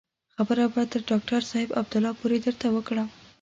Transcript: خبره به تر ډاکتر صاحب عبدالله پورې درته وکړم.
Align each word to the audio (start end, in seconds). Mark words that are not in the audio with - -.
خبره 0.35 0.63
به 0.73 0.81
تر 0.91 1.01
ډاکتر 1.09 1.41
صاحب 1.51 1.69
عبدالله 1.79 2.13
پورې 2.19 2.37
درته 2.45 2.67
وکړم. 2.71 3.07